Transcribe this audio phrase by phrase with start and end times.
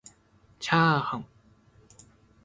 [0.59, 1.25] ちゃーはん